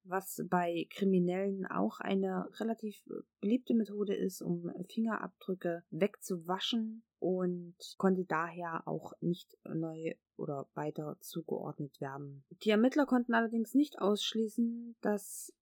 [0.04, 2.96] was bei Kriminellen auch eine relativ
[3.40, 12.00] beliebte Methode ist, um Fingerabdrücke wegzuwaschen und konnte daher auch nicht neu oder weiter zugeordnet
[12.00, 12.44] werden.
[12.64, 15.52] Die Ermittler konnten allerdings nicht ausschließen, dass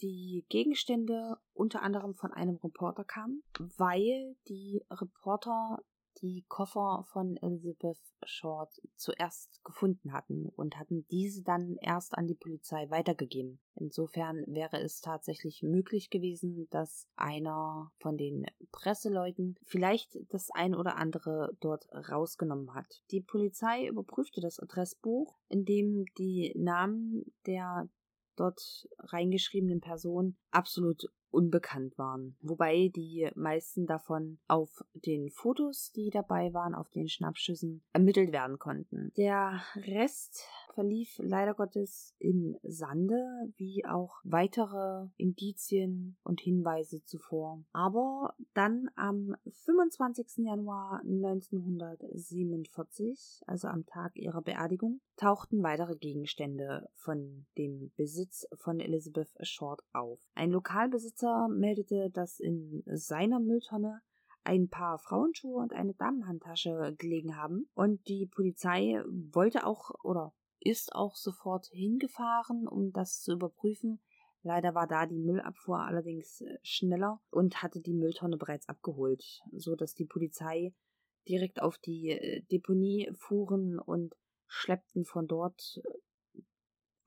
[0.00, 3.42] die Gegenstände unter anderem von einem Reporter kamen,
[3.76, 5.82] weil die Reporter
[6.22, 12.34] die Koffer von Elizabeth Short zuerst gefunden hatten und hatten diese dann erst an die
[12.34, 13.60] Polizei weitergegeben.
[13.74, 20.96] Insofern wäre es tatsächlich möglich gewesen, dass einer von den Presseleuten vielleicht das ein oder
[20.96, 23.02] andere dort rausgenommen hat.
[23.10, 27.88] Die Polizei überprüfte das Adressbuch, in dem die Namen der
[28.38, 32.36] dort reingeschriebenen Personen absolut unbekannt waren.
[32.40, 38.58] Wobei die meisten davon auf den Fotos, die dabei waren, auf den Schnappschüssen ermittelt werden
[38.58, 39.12] konnten.
[39.16, 40.46] Der Rest
[40.78, 47.64] verlief leider Gottes im Sande, wie auch weitere Indizien und Hinweise zuvor.
[47.72, 50.46] Aber dann am 25.
[50.46, 59.34] Januar 1947, also am Tag ihrer Beerdigung, tauchten weitere Gegenstände von dem Besitz von Elizabeth
[59.42, 60.20] Short auf.
[60.36, 64.00] Ein Lokalbesitzer meldete, dass in seiner Mülltonne
[64.48, 67.68] ein paar Frauenschuhe und eine Damenhandtasche gelegen haben.
[67.74, 74.00] Und die Polizei wollte auch oder ist auch sofort hingefahren, um das zu überprüfen.
[74.42, 79.74] Leider war da die Müllabfuhr allerdings äh, schneller und hatte die Mülltonne bereits abgeholt, so
[79.74, 80.72] dass die Polizei
[81.28, 84.14] direkt auf die äh, Deponie fuhren und
[84.46, 85.88] schleppten von dort äh,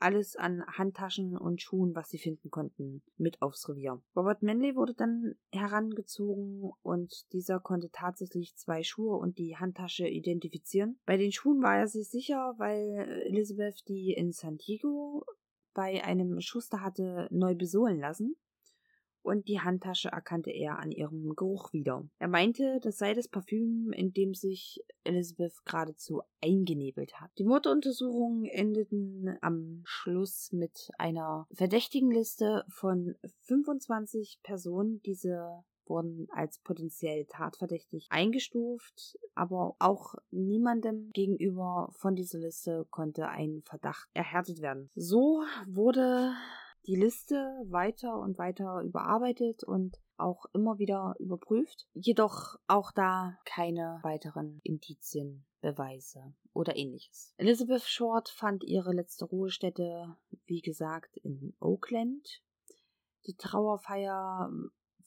[0.02, 4.02] alles an Handtaschen und Schuhen, was sie finden konnten, mit aufs Revier.
[4.16, 11.00] Robert Manley wurde dann herangezogen und dieser konnte tatsächlich zwei Schuhe und die Handtasche identifizieren.
[11.06, 15.26] Bei den Schuhen war er sich sicher, weil Elizabeth die in San Diego
[15.74, 18.36] bei einem Schuster hatte neu besohlen lassen
[19.24, 22.04] und die Handtasche erkannte er an ihrem Geruch wieder.
[22.20, 27.32] Er meinte, das sei das Parfüm, in dem sich Elizabeth geradezu eingenebelt hat.
[27.38, 35.02] Die Morduntersuchungen endeten am Schluss mit einer verdächtigen Liste von 25 Personen.
[35.04, 43.62] Diese wurden als potenziell tatverdächtig eingestuft, aber auch niemandem gegenüber von dieser Liste konnte ein
[43.66, 44.90] Verdacht erhärtet werden.
[44.96, 46.34] So wurde
[46.88, 54.00] die Liste weiter und weiter überarbeitet und auch immer wieder überprüft, jedoch auch da keine
[54.04, 57.34] weiteren Indizien, Beweise oder ähnliches.
[57.38, 60.16] Elizabeth Short fand ihre letzte Ruhestätte,
[60.46, 62.42] wie gesagt, in Oakland.
[63.26, 64.52] Die Trauerfeier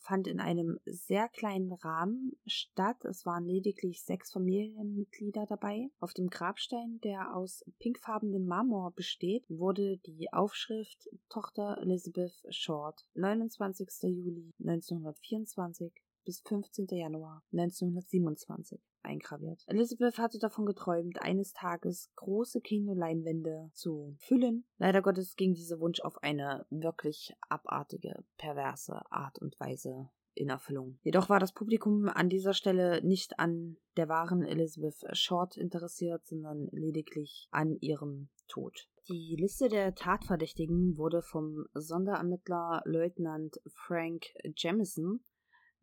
[0.05, 3.05] fand in einem sehr kleinen Rahmen statt.
[3.05, 5.89] Es waren lediglich sechs Familienmitglieder dabei.
[5.99, 13.89] Auf dem Grabstein, der aus pinkfarbenen Marmor besteht, wurde die Aufschrift Tochter Elizabeth Short, 29.
[14.03, 15.93] Juli 1924
[16.25, 16.87] bis 15.
[16.91, 19.63] Januar 1927 eingraviert.
[19.67, 24.65] Elizabeth hatte davon geträumt, eines Tages große Kinoleinwände zu füllen.
[24.79, 30.99] Leider Gottes ging dieser Wunsch auf eine wirklich abartige, perverse Art und Weise in Erfüllung.
[31.03, 36.69] Jedoch war das Publikum an dieser Stelle nicht an der wahren Elizabeth Short interessiert, sondern
[36.73, 38.89] lediglich an ihrem Tod.
[39.09, 45.21] Die Liste der Tatverdächtigen wurde vom Sonderermittler Leutnant Frank Jamison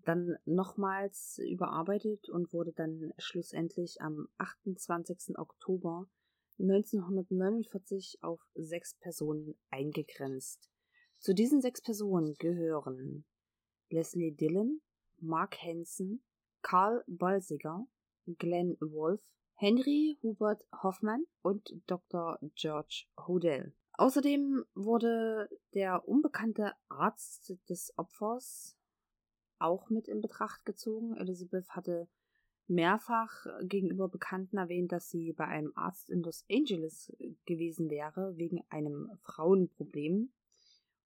[0.06, 5.38] dann nochmals überarbeitet und wurde dann schlussendlich am 28.
[5.38, 6.08] Oktober
[6.60, 10.70] 1949 auf sechs Personen eingegrenzt.
[11.20, 13.26] Zu diesen sechs Personen gehören
[13.90, 14.82] Leslie Dillon,
[15.20, 16.24] Mark Hansen,
[16.62, 17.86] Karl Balsiger,
[18.38, 19.22] Glenn Wolf,
[19.56, 22.40] Henry Hubert Hoffmann und Dr.
[22.56, 23.74] George Hodel.
[23.94, 28.76] Außerdem wurde der unbekannte Arzt des Opfers
[29.62, 31.16] auch mit in Betracht gezogen.
[31.18, 32.08] Elizabeth hatte
[32.68, 37.12] mehrfach gegenüber Bekannten erwähnt, dass sie bei einem Arzt in Los Angeles
[37.46, 40.32] gewesen wäre wegen einem Frauenproblem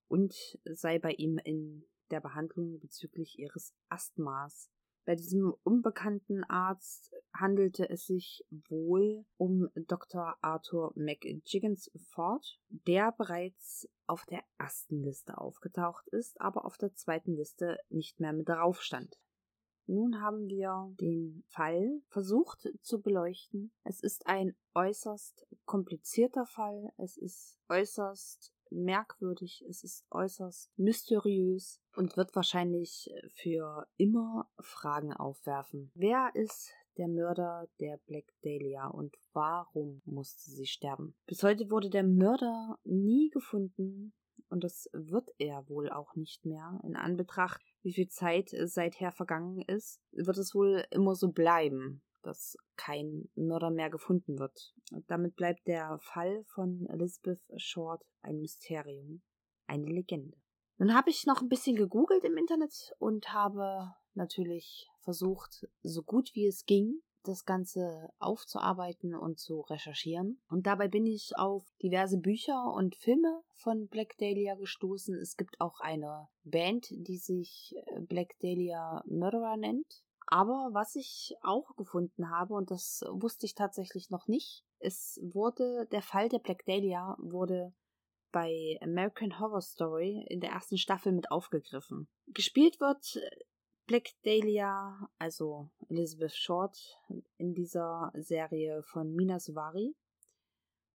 [0.08, 4.70] und sei bei ihm in der Behandlung bezüglich ihres Asthmas.
[5.06, 10.36] Bei diesem unbekannten Arzt handelte es sich wohl um Dr.
[10.42, 17.36] Arthur McJiggins Ford, der bereits auf der ersten Liste aufgetaucht ist, aber auf der zweiten
[17.36, 19.18] Liste nicht mehr mit drauf stand.
[19.88, 23.72] Nun haben wir den Fall versucht zu beleuchten.
[23.84, 26.92] Es ist ein äußerst komplizierter Fall.
[26.98, 35.92] Es ist äußerst merkwürdig, es ist äußerst mysteriös und wird wahrscheinlich für immer Fragen aufwerfen.
[35.94, 41.16] Wer ist der Mörder der Black Dahlia und warum musste sie sterben?
[41.26, 44.14] Bis heute wurde der Mörder nie gefunden
[44.50, 46.80] und das wird er wohl auch nicht mehr.
[46.84, 52.58] In Anbetracht, wie viel Zeit seither vergangen ist, wird es wohl immer so bleiben dass
[52.76, 54.74] kein Mörder mehr gefunden wird.
[54.92, 59.22] Und damit bleibt der Fall von Elizabeth Short ein Mysterium,
[59.68, 60.38] eine Legende.
[60.78, 66.32] Nun habe ich noch ein bisschen gegoogelt im Internet und habe natürlich versucht, so gut
[66.34, 70.42] wie es ging, das Ganze aufzuarbeiten und zu recherchieren.
[70.50, 75.16] Und dabei bin ich auf diverse Bücher und Filme von Black Dahlia gestoßen.
[75.16, 80.04] Es gibt auch eine Band, die sich Black Dahlia Murderer nennt.
[80.28, 85.88] Aber was ich auch gefunden habe, und das wusste ich tatsächlich noch nicht, es wurde,
[85.92, 87.74] der Fall der Black Dahlia wurde
[88.32, 92.10] bei American Horror Story in der ersten Staffel mit aufgegriffen.
[92.28, 93.18] Gespielt wird
[93.88, 96.78] Black Dahlia, also Elizabeth Short,
[97.38, 99.96] in dieser Serie von Mina Suvari.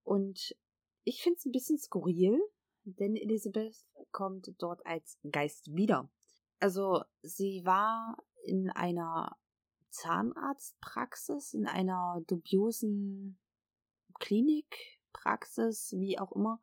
[0.02, 0.56] Und
[1.04, 2.40] ich finde es ein bisschen skurril,
[2.84, 3.76] denn Elizabeth
[4.10, 6.10] kommt dort als Geist wieder.
[6.58, 9.36] Also sie war in einer
[9.90, 13.38] Zahnarztpraxis, in einer dubiosen
[14.18, 16.60] Klinikpraxis, wie auch immer,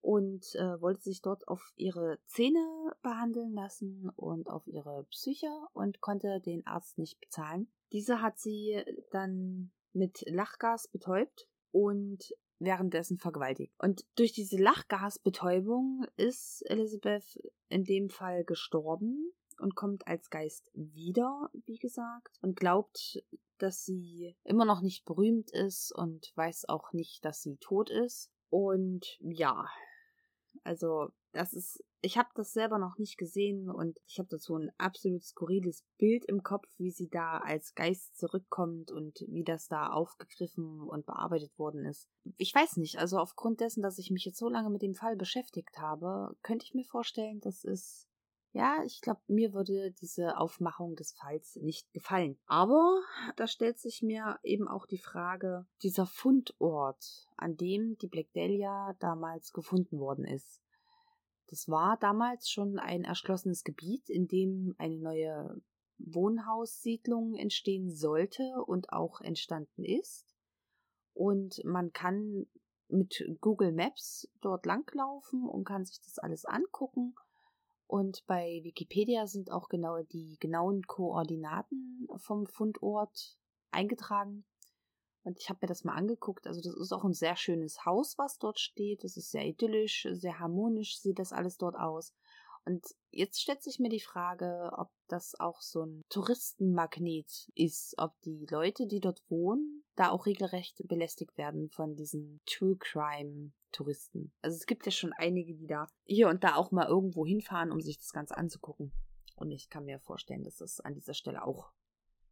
[0.00, 2.64] und äh, wollte sich dort auf ihre Zähne
[3.02, 7.70] behandeln lassen und auf ihre Psyche und konnte den Arzt nicht bezahlen.
[7.92, 13.74] Dieser hat sie dann mit Lachgas betäubt und währenddessen vergewaltigt.
[13.78, 21.50] Und durch diese Lachgasbetäubung ist Elizabeth in dem Fall gestorben und kommt als Geist wieder,
[21.66, 23.22] wie gesagt, und glaubt,
[23.58, 28.30] dass sie immer noch nicht berühmt ist und weiß auch nicht, dass sie tot ist.
[28.48, 29.66] Und ja,
[30.64, 34.70] also das ist, ich habe das selber noch nicht gesehen und ich habe dazu ein
[34.78, 39.90] absolut skurriles Bild im Kopf, wie sie da als Geist zurückkommt und wie das da
[39.90, 42.08] aufgegriffen und bearbeitet worden ist.
[42.36, 45.16] Ich weiß nicht, also aufgrund dessen, dass ich mich jetzt so lange mit dem Fall
[45.16, 48.09] beschäftigt habe, könnte ich mir vorstellen, dass es
[48.52, 52.36] ja, ich glaube, mir würde diese Aufmachung des Falls nicht gefallen.
[52.46, 53.00] Aber
[53.36, 58.96] da stellt sich mir eben auch die Frage, dieser Fundort, an dem die Black Dahlia
[58.98, 60.60] damals gefunden worden ist.
[61.46, 65.62] Das war damals schon ein erschlossenes Gebiet, in dem eine neue
[65.98, 70.34] Wohnhaussiedlung entstehen sollte und auch entstanden ist.
[71.12, 72.46] Und man kann
[72.88, 77.14] mit Google Maps dort langlaufen und kann sich das alles angucken.
[77.90, 83.36] Und bei Wikipedia sind auch genau die genauen Koordinaten vom Fundort
[83.72, 84.44] eingetragen.
[85.24, 86.46] Und ich habe mir das mal angeguckt.
[86.46, 89.02] Also das ist auch ein sehr schönes Haus, was dort steht.
[89.02, 92.14] Das ist sehr idyllisch, sehr harmonisch sieht das alles dort aus.
[92.64, 98.20] Und jetzt stellt sich mir die Frage, ob das auch so ein Touristenmagnet ist, ob
[98.22, 104.32] die Leute, die dort wohnen, da auch regelrecht belästigt werden von diesen True Crime Touristen.
[104.42, 107.72] Also es gibt ja schon einige, die da hier und da auch mal irgendwo hinfahren,
[107.72, 108.92] um sich das Ganze anzugucken.
[109.36, 111.72] Und ich kann mir vorstellen, dass das an dieser Stelle auch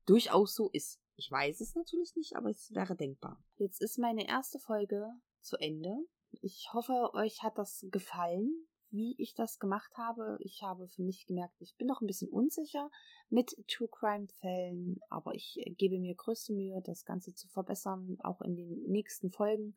[0.04, 1.00] durchaus so ist.
[1.16, 3.42] Ich weiß es natürlich nicht, aber es wäre denkbar.
[3.56, 5.08] Jetzt ist meine erste Folge
[5.40, 5.96] zu Ende.
[6.42, 10.36] Ich hoffe, euch hat das gefallen wie ich das gemacht habe.
[10.40, 12.90] Ich habe für mich gemerkt, ich bin noch ein bisschen unsicher
[13.28, 18.40] mit True Crime Fällen, aber ich gebe mir größte Mühe, das Ganze zu verbessern, auch
[18.42, 19.76] in den nächsten Folgen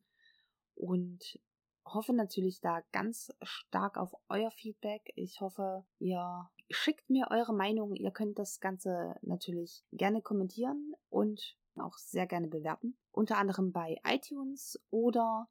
[0.74, 1.38] und
[1.84, 5.12] hoffe natürlich da ganz stark auf euer Feedback.
[5.16, 7.94] Ich hoffe, ihr schickt mir eure Meinung.
[7.94, 12.96] Ihr könnt das Ganze natürlich gerne kommentieren und auch sehr gerne bewerten.
[13.10, 15.48] Unter anderem bei iTunes oder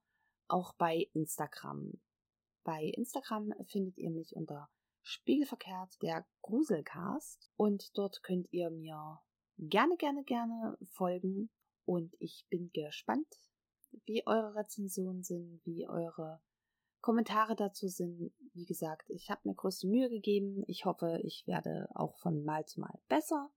[0.48, 2.00] auch bei Instagram.
[2.64, 4.70] Bei Instagram findet ihr mich unter
[5.02, 9.20] Spiegelverkehrt der Gruselcast und dort könnt ihr mir
[9.58, 11.50] gerne, gerne, gerne folgen
[11.86, 13.28] und ich bin gespannt,
[14.06, 16.42] wie eure Rezensionen sind, wie eure
[17.02, 18.32] Kommentare dazu sind.
[18.54, 20.64] Wie gesagt, ich habe mir größte Mühe gegeben.
[20.68, 23.52] Ich hoffe, ich werde auch von Mal zu Mal besser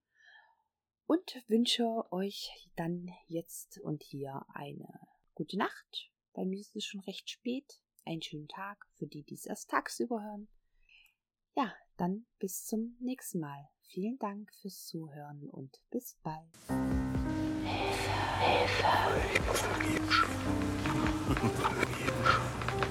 [1.06, 4.88] und wünsche euch dann jetzt und hier eine
[5.34, 6.10] gute Nacht.
[6.32, 9.70] Bei mir ist es schon recht spät einen schönen Tag für die, die es erst
[9.70, 10.48] tagsüber hören.
[11.56, 13.68] Ja, dann bis zum nächsten Mal.
[13.80, 16.48] Vielen Dank fürs Zuhören und bis bald.
[17.62, 18.84] Hilfe, Hilfe.
[19.52, 20.16] Vergib's.
[21.24, 21.64] Vergib's.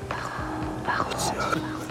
[0.85, 1.61] Warum?
[1.61, 1.82] Warum?